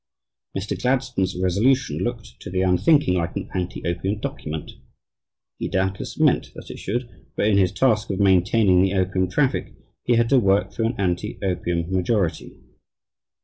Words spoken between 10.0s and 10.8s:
he had to work